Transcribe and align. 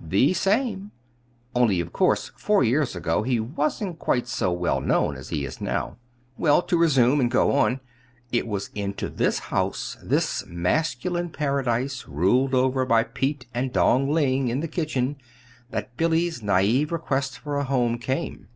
"The 0.00 0.34
same; 0.34 0.92
only 1.52 1.80
of 1.80 1.92
course 1.92 2.30
four 2.36 2.62
years 2.62 2.94
ago 2.94 3.24
he 3.24 3.40
wasn't 3.40 3.98
quite 3.98 4.28
so 4.28 4.52
well 4.52 4.80
known 4.80 5.16
as 5.16 5.30
he 5.30 5.44
is 5.44 5.60
now. 5.60 5.96
Well, 6.38 6.62
to 6.62 6.76
resume 6.78 7.18
and 7.18 7.28
go 7.28 7.50
on. 7.50 7.80
It 8.30 8.46
was 8.46 8.70
into 8.76 9.08
this 9.08 9.40
house, 9.50 9.96
this 10.00 10.44
masculine 10.46 11.30
paradise 11.30 12.06
ruled 12.06 12.54
over 12.54 12.86
by 12.86 13.02
Pete 13.02 13.46
and 13.52 13.72
Dong 13.72 14.08
Ling 14.08 14.46
in 14.46 14.60
the 14.60 14.68
kitchen, 14.68 15.16
that 15.70 15.96
Billy's 15.96 16.38
naïve 16.40 16.92
request 16.92 17.40
for 17.40 17.56
a 17.56 17.64
home 17.64 17.98
came." 17.98 18.46